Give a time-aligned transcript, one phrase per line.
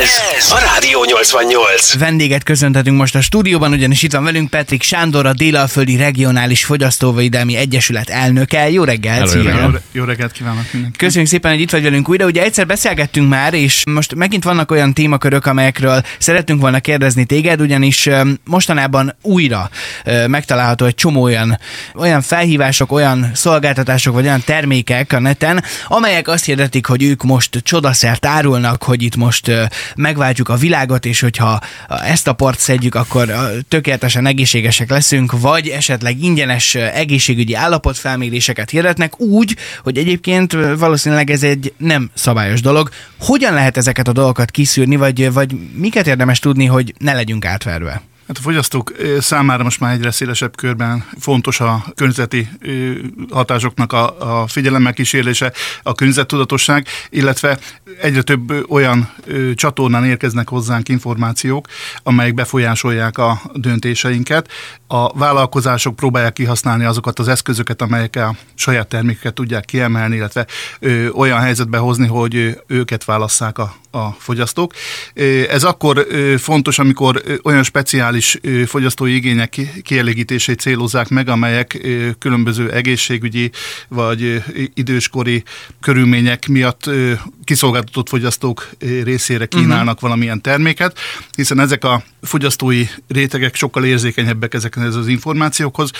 [0.00, 1.98] Ez a Rádió 88.
[1.98, 7.56] Vendéget köszönhetünk most a stúdióban, ugyanis itt van velünk Petrik Sándor, a Délalföldi Regionális Fogyasztóvédelmi
[7.56, 8.70] Egyesület elnöke.
[8.70, 9.32] Jó reggelt!
[9.32, 10.96] Hello, jó, jó reggelt kívánok mindenkinek.
[10.96, 12.26] Köszönjük szépen, hogy itt vagy velünk újra.
[12.26, 17.60] Ugye egyszer beszélgettünk már, és most megint vannak olyan témakörök, amelyekről szeretünk volna kérdezni téged,
[17.60, 18.08] ugyanis
[18.44, 19.70] mostanában újra
[20.26, 21.58] megtalálható egy csomó olyan,
[21.94, 27.60] olyan felhívások, olyan szolgáltatások, vagy olyan termékek a neten, amelyek azt hirdetik, hogy ők most
[27.62, 29.50] csodaszert árulnak, hogy itt most
[29.96, 33.32] megváltjuk a világot, és hogyha ezt a port szedjük, akkor
[33.68, 41.72] tökéletesen egészségesek leszünk, vagy esetleg ingyenes egészségügyi állapotfelméréseket hirdetnek úgy, hogy egyébként valószínűleg ez egy
[41.76, 42.90] nem szabályos dolog.
[43.18, 48.02] Hogyan lehet ezeket a dolgokat kiszűrni, vagy, vagy miket érdemes tudni, hogy ne legyünk átverve?
[48.30, 52.48] Hát a fogyasztók számára most már egyre szélesebb körben fontos a környezeti
[53.30, 55.52] hatásoknak a, a figyelemmel kísérlése,
[55.82, 57.58] a környezettudatosság, illetve
[58.00, 59.12] egyre több olyan
[59.54, 61.66] csatornán érkeznek hozzánk információk,
[62.02, 64.48] amelyek befolyásolják a döntéseinket.
[64.86, 70.46] A vállalkozások próbálják kihasználni azokat az eszközöket, amelyekkel a saját termékeket tudják kiemelni, illetve
[71.14, 74.72] olyan helyzetbe hozni, hogy őket válasszák a, a fogyasztók.
[75.48, 76.06] Ez akkor
[76.38, 81.88] fontos, amikor olyan speciális fogyasztói igények ki- kielégítését célozzák meg, amelyek
[82.18, 83.50] különböző egészségügyi
[83.88, 84.42] vagy
[84.74, 85.42] időskori
[85.80, 87.12] körülmények miatt ö,
[87.80, 90.00] kiszolgáltatott fogyasztók ö, részére kínálnak uh-huh.
[90.00, 90.98] valamilyen terméket,
[91.36, 95.90] hiszen ezek a fogyasztói rétegek sokkal érzékenyebbek ezekhez az információkhoz.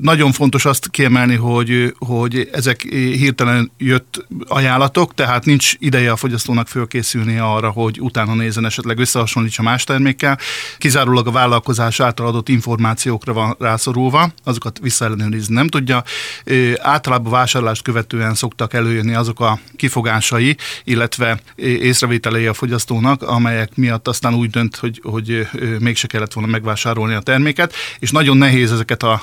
[0.00, 6.68] Nagyon fontos azt kiemelni, hogy, hogy ezek hirtelen jött ajánlatok, tehát nincs ideje a fogyasztónak
[6.68, 10.38] fölkészülni arra, hogy utána nézzen esetleg összehasonlítsa más termékkel.
[10.78, 16.02] Kizárólag a vállalkozás által adott információkra van rászorulva, azokat visszaellenőrizni nem tudja.
[16.44, 21.09] Ö, Általában vásárlást követően szoktak előjönni azok a kifogásai, illetve
[21.56, 27.20] észrevételei a fogyasztónak, amelyek miatt aztán úgy dönt, hogy, hogy mégse kellett volna megvásárolni a
[27.20, 29.22] terméket, és nagyon nehéz ezeket a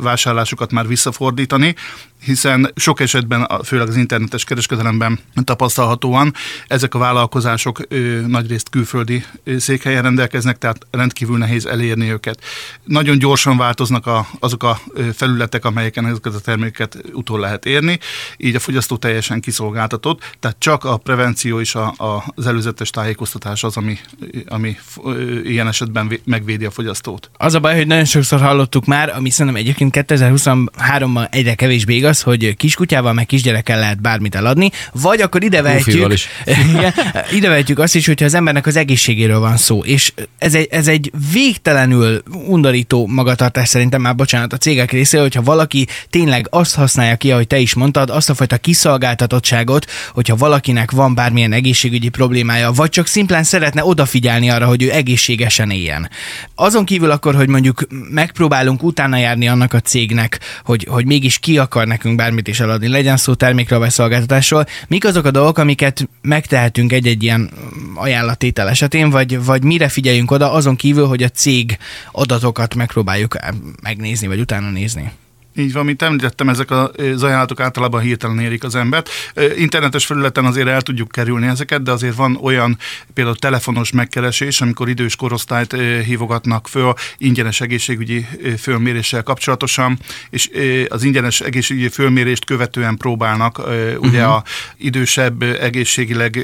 [0.00, 1.74] vásárlásokat már visszafordítani,
[2.24, 6.34] hiszen sok esetben, főleg az internetes kereskedelemben tapasztalhatóan,
[6.66, 7.80] ezek a vállalkozások
[8.26, 9.24] nagyrészt külföldi
[9.58, 12.42] székhelyen rendelkeznek, tehát rendkívül nehéz elérni őket.
[12.84, 14.80] Nagyon gyorsan változnak a, azok a
[15.14, 17.98] felületek, amelyeken ezeket a termékeket utol lehet érni,
[18.36, 23.64] így a fogyasztó teljesen kiszolgáltatott, tehát csak a prevenció és a, a, az előzetes tájékoztatás
[23.64, 23.98] az, ami,
[24.48, 24.76] ami
[25.44, 27.30] ilyen esetben vé- megvédi a fogyasztót.
[27.36, 32.11] Az a baj, hogy nagyon sokszor hallottuk már, ami szerintem egyébként 2023-ban egyre kevésbé igaz,
[32.20, 36.28] hogy kiskutyával, meg kisgyerekkel lehet bármit eladni, vagy akkor ide vehetjük, Lufival is.
[36.74, 36.92] Igen,
[37.32, 40.88] ide vehetjük azt is, hogyha az embernek az egészségéről van szó, és ez egy, ez
[40.88, 47.16] egy végtelenül undorító magatartás szerintem már, bocsánat, a cégek részéről, hogyha valaki tényleg azt használja
[47.16, 52.72] ki, ahogy te is mondtad, azt a fajta kiszolgáltatottságot, hogyha valakinek van bármilyen egészségügyi problémája,
[52.72, 56.10] vagy csak szimplán szeretne odafigyelni arra, hogy ő egészségesen éljen.
[56.54, 61.58] Azon kívül akkor, hogy mondjuk megpróbálunk utána járni annak a cégnek, hogy, hogy mégis ki
[61.58, 66.08] akar nekünk bármit is eladni, legyen szó termékről vagy szolgáltatásról, mik azok a dolgok, amiket
[66.22, 67.50] megtehetünk egy-egy ilyen
[67.94, 71.78] ajánlatétel esetén, vagy, vagy mire figyeljünk oda, azon kívül, hogy a cég
[72.12, 73.36] adatokat megpróbáljuk
[73.82, 75.12] megnézni, vagy utána nézni.
[75.56, 79.10] Így van, mint említettem, ezek az ajánlatok általában hirtelen érik az embert.
[79.56, 82.78] Internetes felületen azért el tudjuk kerülni ezeket, de azért van olyan
[83.14, 88.26] például telefonos megkeresés, amikor idős korosztályt hívogatnak föl ingyenes egészségügyi
[88.58, 89.98] fölméréssel kapcsolatosan,
[90.30, 90.50] és
[90.88, 94.42] az ingyenes egészségügyi fölmérést követően próbálnak ö, ugye a
[94.76, 96.38] idősebb, egészségileg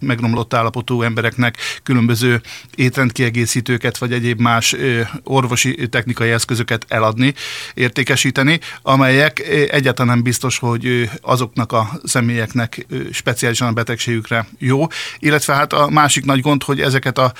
[0.00, 2.40] megromlott állapotú embereknek különböző
[2.74, 4.76] étrendkiegészítőket vagy egyéb más
[5.22, 7.34] orvosi technikai eszközöket eladni,
[7.74, 8.45] értékesíteni,
[8.82, 14.86] amelyek ö, egyáltalán nem biztos, hogy azoknak a személyeknek speciálisan a betegségükre jó,
[15.18, 17.32] illetve hát a másik nagy gond, hogy ezeket a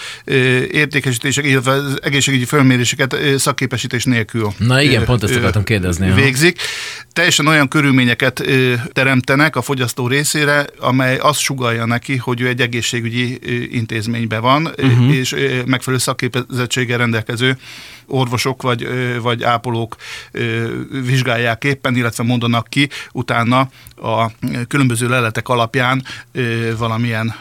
[0.70, 6.12] értékesítések, illetve az egészségügyi fölméréseket szakképesítés nélkül Na igen, pont ezt akartam kérdezni.
[6.12, 6.60] Végzik.
[7.12, 8.42] Teljesen olyan körülményeket
[8.92, 13.38] teremtenek a fogyasztó részére, amely azt sugalja neki, hogy ő egy egészségügyi
[13.76, 15.16] intézményben van, uh-huh.
[15.16, 15.34] és
[15.66, 17.56] megfelelő szakképzettséggel rendelkező
[18.06, 18.88] orvosok vagy,
[19.22, 19.96] vagy ápolók
[21.04, 23.68] vizsgálják éppen, illetve mondanak ki utána
[24.02, 24.30] a
[24.68, 26.02] különböző leletek alapján
[26.78, 27.34] valamilyen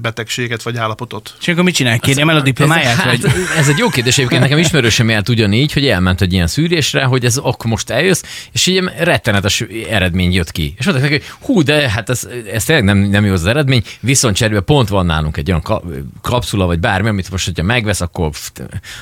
[0.00, 1.34] betegséget vagy állapotot.
[1.40, 1.98] És akkor mit csinál?
[1.98, 2.98] Kérjem el a diplomáját?
[2.98, 3.32] Ez, Vagy...
[3.32, 7.04] hát, ez egy jó kérdés, egyébként nekem ismerősöm járt ugyanígy, hogy elment egy ilyen szűrésre,
[7.04, 8.22] hogy ez akkor most eljössz,
[8.52, 10.74] és így rettenetes eredmény jött ki.
[10.78, 13.82] És mondták neki, hogy hú, de hát ez, ez tényleg nem, nem jó az eredmény,
[14.00, 15.84] viszont cserébe pont van nálunk egy olyan ka-
[16.20, 18.50] kapszula, vagy bármi, amit most, hogyha megvesz, akkor pff,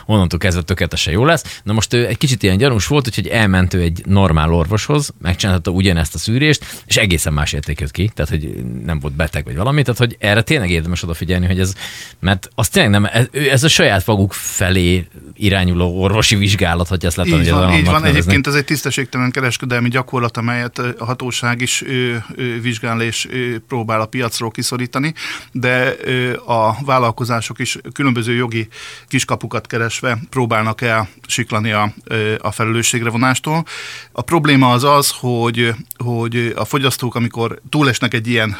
[0.06, 0.62] onnantól kezdve
[1.04, 1.60] tökéletesen jó lesz.
[1.62, 5.70] Na most ő egy kicsit ilyen gyanús volt, úgyhogy elment ő egy normál orvoshoz, megcsinálta
[5.70, 9.56] ugyanezt a szűrést, és egészen más érték jött ki, tehát hogy nem volt beteg vagy
[9.56, 11.74] valami, tehát hogy erre tényleg érdemes odafigyelni, hogy ez,
[12.20, 17.16] mert az tényleg nem, ez, ez a saját maguk felé irányuló orvosi vizsgálat, hogy ezt
[17.16, 17.94] lehet Így van, így van.
[17.94, 18.08] nevezni.
[18.08, 23.58] Egyébként ez egy tisztességtelen kereskedelmi gyakorlat, amelyet a hatóság is ö, ö, vizsgál és ö,
[23.68, 25.14] próbál a piacról kiszorítani,
[25.52, 28.68] de ö, a vállalkozások is különböző jogi
[29.08, 30.89] kiskapukat keresve próbálnak el
[31.26, 31.94] siklani a,
[32.38, 33.64] a felelősségre vonástól.
[34.12, 38.56] A probléma az az, hogy, hogy a fogyasztók, amikor túlesnek egy ilyen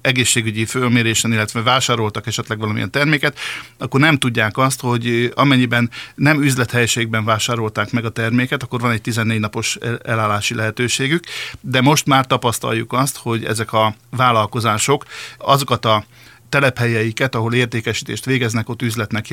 [0.00, 3.38] egészségügyi fölmérésen, illetve vásároltak esetleg valamilyen terméket,
[3.78, 9.00] akkor nem tudják azt, hogy amennyiben nem üzlethelyiségben vásárolták meg a terméket, akkor van egy
[9.00, 11.24] 14 napos el- elállási lehetőségük,
[11.60, 15.04] de most már tapasztaljuk azt, hogy ezek a vállalkozások
[15.38, 16.04] azokat a
[16.54, 19.28] telephelyeiket, ahol értékesítést végeznek, ott üzletnek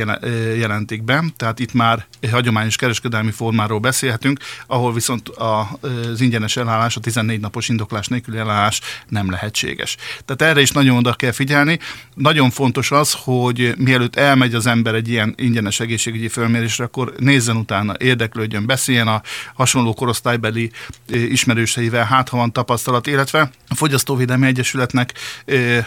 [0.58, 1.24] jelentik be.
[1.38, 7.70] Tehát itt már hagyományos kereskedelmi formáról beszélhetünk, ahol viszont az ingyenes elállás, a 14 napos
[7.70, 9.98] indoklás nélküli elállás nem lehetséges.
[10.26, 11.80] Tehát erre is nagyon oda kell figyelni.
[12.14, 17.56] Nagyon fontos az, hogy mielőtt elmegy az ember egy ilyen ingyenes egészségügyi fölmérésre, akkor nézzen
[17.56, 19.22] utána, érdeklődjön, beszéljen a
[19.54, 20.72] hasonló korosztálybeli
[21.08, 25.14] ismerőseivel, hát ha van tapasztalat, illetve a Fogyasztóvédelmi Egyesületnek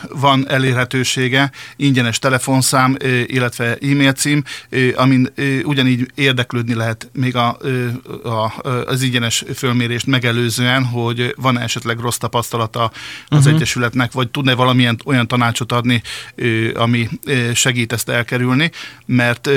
[0.08, 0.44] van
[1.24, 4.42] elérhetősége, ingyenes telefonszám, illetve e-mail cím,
[4.94, 5.32] amin
[5.62, 7.56] ugyanígy érdeklődni lehet még a,
[8.22, 8.52] a,
[8.86, 12.90] az ingyenes fölmérést megelőzően, hogy van esetleg rossz tapasztalata
[13.28, 13.54] az uh-huh.
[13.54, 16.02] Egyesületnek, vagy tud-e valamilyen olyan tanácsot adni,
[16.74, 17.08] ami
[17.54, 18.70] segít ezt elkerülni,
[19.06, 19.50] mert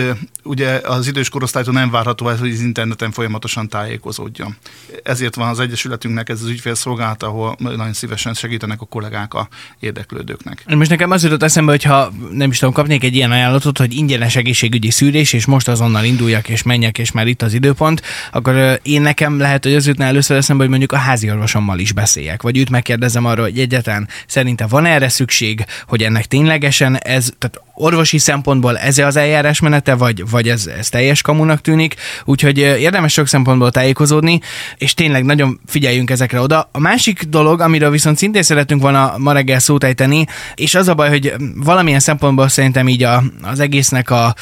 [0.44, 4.56] ugye az idős korosztálytól nem várható ez, hogy az interneten folyamatosan tájékozódjon.
[5.04, 9.48] Ezért van az Egyesületünknek ez az ügyfélszolgálat, ahol nagyon szívesen segítenek a kollégák a
[9.80, 10.64] érdeklődőknek.
[10.68, 13.94] Most nekem az jutott eszembe, hogy ha nem is tudom, kapnék egy ilyen ajánlatot, hogy
[13.94, 18.02] ingyenes egészségügyi szűrés, és most azonnal induljak és menjek, és már itt az időpont,
[18.32, 21.92] akkor én nekem lehet, hogy az jutna először eszembe, hogy mondjuk a házi orvosommal is
[21.92, 27.30] beszéljek, vagy őt megkérdezem arról, hogy egyetlen szerinte van erre szükség, hogy ennek ténylegesen ez,
[27.38, 31.96] tehát orvosi szempontból ez az eljárásmenete, vagy, vagy ez, ez teljes kamunak tűnik,
[32.26, 34.40] úgyhogy érdemes sok szempontból tájékozódni,
[34.78, 36.70] és tényleg nagyon figyeljünk ezekre oda.
[36.72, 40.26] A másik dolog, amiről viszont szintén szeretünk volna ma reggel szót ejteni,
[40.56, 44.36] és az a baj, hogy valamilyen szempontból szerintem így a, az egésznek a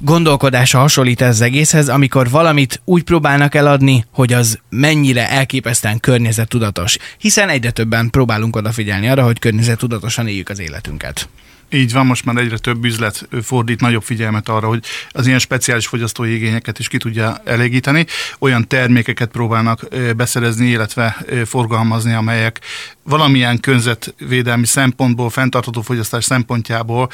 [0.00, 6.96] gondolkodása hasonlít ez az egészhez, amikor valamit úgy próbálnak eladni, hogy az mennyire elképesztően környezettudatos.
[7.18, 11.28] Hiszen egyre többen próbálunk odafigyelni arra, hogy környezettudatosan éljük az életünket.
[11.72, 15.86] Így van, most már egyre több üzlet fordít nagyobb figyelmet arra, hogy az ilyen speciális
[15.86, 18.06] fogyasztói igényeket is ki tudja elégíteni.
[18.38, 22.60] Olyan termékeket próbálnak beszerezni, illetve forgalmazni, amelyek
[23.02, 27.08] valamilyen környezetvédelmi szempontból, fenntartható fogyasztás szempontjából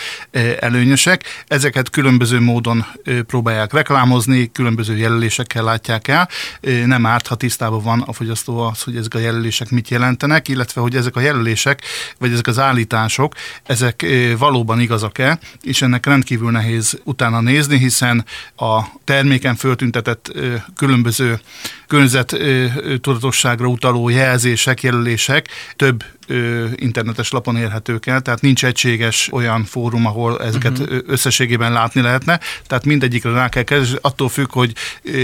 [0.61, 1.44] előnyösek.
[1.47, 2.85] Ezeket különböző módon
[3.26, 6.29] próbálják reklámozni, különböző jelölésekkel látják el.
[6.87, 10.81] Nem árt, ha tisztában van a fogyasztó az, hogy ezek a jelölések mit jelentenek, illetve
[10.81, 11.82] hogy ezek a jelölések,
[12.19, 14.06] vagy ezek az állítások, ezek
[14.47, 18.25] valóban igazak-e, és ennek rendkívül nehéz utána nézni, hiszen
[18.57, 20.33] a terméken föltüntetett
[20.77, 21.41] különböző
[21.87, 26.05] környezettudatosságra utaló jelzések, jelölések több
[26.75, 30.99] internetes lapon érhetők el, tehát nincs egységes olyan fórum, ahol ezeket uh-huh.
[31.07, 34.73] összességében látni lehetne, tehát mindegyikre rá kell keresni, attól függ, hogy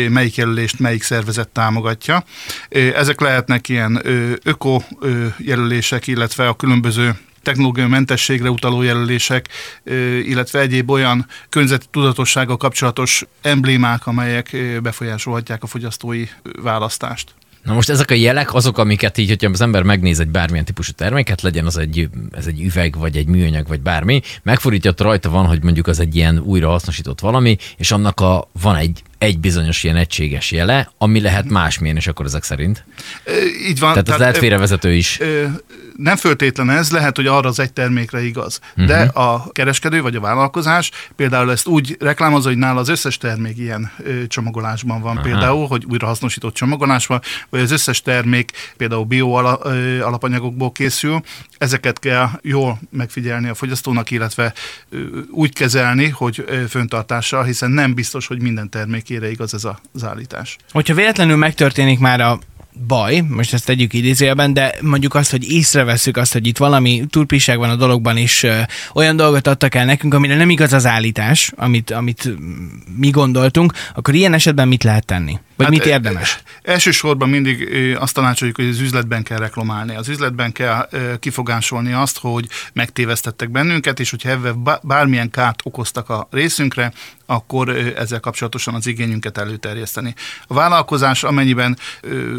[0.09, 2.25] melyik jelölést melyik szervezet támogatja.
[2.95, 4.03] Ezek lehetnek ilyen
[4.43, 4.83] öko
[5.39, 9.49] jelölések, illetve a különböző technológiai mentességre utaló jelölések,
[10.25, 16.25] illetve egyéb olyan környezeti tudatossággal kapcsolatos emblémák, amelyek befolyásolhatják a fogyasztói
[16.63, 17.35] választást.
[17.63, 20.93] Na most ezek a jelek azok, amiket így, hogyha az ember megnéz egy bármilyen típusú
[20.93, 25.47] terméket, legyen az egy, ez egy üveg, vagy egy műanyag, vagy bármi, megfordítja, rajta van,
[25.47, 29.97] hogy mondjuk az egy ilyen újrahasznosított valami, és annak a, van egy, egy bizonyos ilyen
[29.97, 32.85] egységes jele, ami lehet másmilyen, és akkor ezek szerint.
[33.67, 33.91] Így van.
[33.91, 35.19] Tehát ez lehet félrevezető is.
[35.97, 38.61] Nem föltétlen ez, lehet, hogy arra az egy termékre igaz.
[38.71, 38.87] Uh-huh.
[38.87, 43.59] De a kereskedő vagy a vállalkozás például ezt úgy reklámozza, hogy nála az összes termék
[43.59, 45.27] ilyen ö, csomagolásban van Aha.
[45.27, 51.23] például, hogy újrahasznosított csomagolásban, vagy az összes termék például bio ala, ö, alapanyagokból készül.
[51.59, 54.53] Ezeket kell jól megfigyelni a fogyasztónak, illetve
[54.91, 54.99] ö,
[55.31, 58.71] úgy kezelni, hogy ö, föntartással, hiszen nem biztos, hogy minden
[59.13, 60.57] termékére igaz ez az állítás.
[60.71, 62.39] Hogyha véletlenül megtörténik már a
[62.87, 67.59] baj, most ezt tegyük idézőjelben, de mondjuk azt, hogy észreveszünk azt, hogy itt valami turpiság
[67.59, 68.61] van a dologban, és ö,
[68.95, 72.31] olyan dolgot adtak el nekünk, amire nem igaz az állítás, amit, amit
[72.97, 75.39] mi gondoltunk, akkor ilyen esetben mit lehet tenni?
[75.63, 76.43] Vagy Hát, mit érdemes?
[76.63, 79.95] Elsősorban mindig azt tanácsoljuk, hogy az üzletben kell reklamálni.
[79.95, 80.89] Az üzletben kell
[81.21, 86.93] kifogásolni azt, hogy megtévesztettek bennünket, és hogyha ebben bá- bármilyen kárt okoztak a részünkre,
[87.27, 90.15] akkor ezzel kapcsolatosan az igényünket előterjeszteni.
[90.47, 91.79] A vállalkozás, amennyiben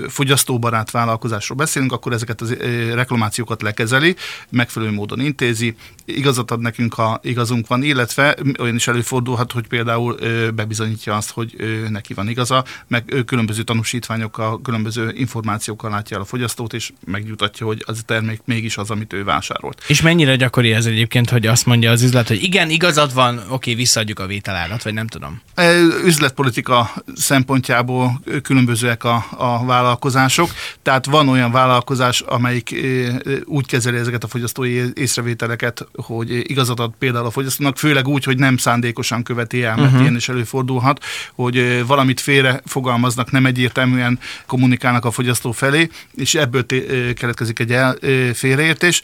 [0.08, 4.16] fogyasztóbarát vállalkozásról beszélünk, akkor ezeket ö, reklamációkat lekezeli,
[4.50, 5.76] megfelelő módon intézi,
[6.06, 10.18] igazat ad nekünk, ha igazunk van, illetve olyan is előfordulhat, hogy például
[10.56, 11.56] bebizonyítja azt, hogy
[11.90, 17.84] neki van igaza, meg különböző tanúsítványokkal, különböző információkkal látja el a fogyasztót, és megnyugtatja, hogy
[17.86, 19.84] az a termék mégis az, amit ő vásárolt.
[19.88, 23.74] És mennyire gyakori ez egyébként, hogy azt mondja az üzlet, hogy igen, igazad van, oké,
[23.74, 25.42] visszaadjuk a vételárat, vagy nem tudom.
[25.56, 30.50] E, Üzletpolitika szempontjából különbözőek a, a vállalkozások,
[30.82, 36.80] tehát van olyan vállalkozás, amelyik e, e, úgy kezeli ezeket a fogyasztói észrevételeket, hogy igazat
[36.80, 40.02] ad például a fogyasztónak, főleg úgy, hogy nem szándékosan követi el, mert uh-huh.
[40.02, 41.04] ilyen is előfordulhat,
[41.34, 42.62] hogy valamit félre
[42.94, 47.98] fogalmaznak, nem egyértelműen kommunikálnak a fogyasztó felé, és ebből té- keletkezik egy el,
[48.34, 49.02] félreértés.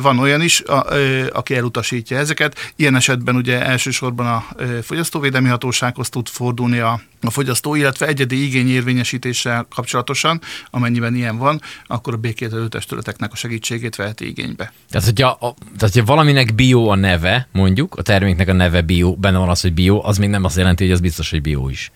[0.00, 0.62] Van olyan is,
[1.32, 2.72] aki elutasítja ezeket.
[2.76, 4.44] Ilyen esetben ugye elsősorban a
[4.82, 10.40] fogyasztóvédelmi hatósághoz tud fordulni a, a fogyasztó, illetve egyedi igényérvényesítéssel kapcsolatosan,
[10.70, 14.72] amennyiben ilyen van, akkor a békételő testületeknek a segítségét veheti igénybe.
[14.90, 19.14] Tehát hogyha, a, tehát, hogyha valaminek bio a neve, mondjuk, a terméknek a neve bio,
[19.14, 21.68] benne van az, hogy bio, az még nem azt jelenti, hogy az biztos, hogy bio
[21.68, 21.90] is.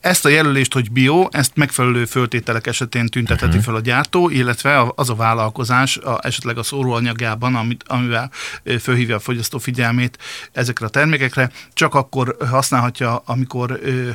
[0.00, 3.64] Ezt a jelölést, hogy bio, ezt megfelelő föltételek esetén tüntetheti uh-huh.
[3.64, 8.30] fel a gyártó, illetve az a vállalkozás a, esetleg a szóróanyagában, amit, amivel
[8.80, 10.18] fölhívja a fogyasztó figyelmét
[10.52, 14.08] ezekre a termékekre, csak akkor használhatja, amikor ö,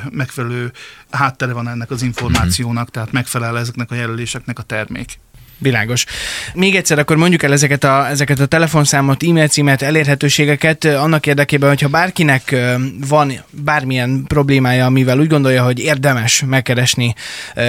[0.52, 0.72] megfelelő
[1.10, 5.18] háttere van ennek az információnak, tehát megfelel ezeknek a jelöléseknek a termék.
[5.62, 6.04] Világos.
[6.54, 11.68] Még egyszer akkor mondjuk el ezeket a, ezeket a telefonszámot, e-mail címet, elérhetőségeket annak érdekében,
[11.68, 12.56] hogyha bárkinek
[13.08, 17.14] van bármilyen problémája, amivel úgy gondolja, hogy érdemes megkeresni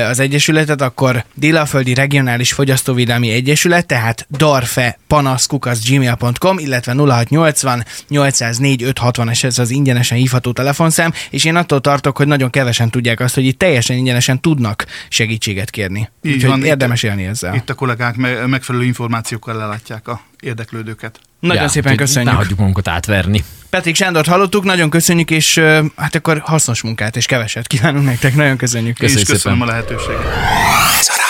[0.09, 9.43] az Egyesületet, akkor Délaföldi Regionális Fogyasztóvédelmi Egyesület, tehát darfe panaszkukaszgmail.com, illetve 0680 804 560 es
[9.43, 13.45] ez az ingyenesen hívható telefonszám, és én attól tartok, hogy nagyon kevesen tudják azt, hogy
[13.45, 16.09] itt teljesen ingyenesen tudnak segítséget kérni.
[16.21, 17.55] Így Úgyhogy van, itt- érdemes élni ezzel.
[17.55, 21.19] Itt a kollégák me- megfelelő információkkal ellátják a érdeklődőket.
[21.39, 22.31] Nagyon Ja, szépen köszönjük.
[22.31, 23.43] Ne hagyjuk magunkat átverni.
[23.69, 25.57] Petrik Sándort hallottuk, nagyon köszönjük, és
[25.95, 28.35] hát akkor hasznos munkát és keveset kívánunk nektek.
[28.35, 28.97] Nagyon köszönjük.
[28.97, 29.69] Köszönjük köszönöm szépen.
[29.69, 31.22] a lehetőséget.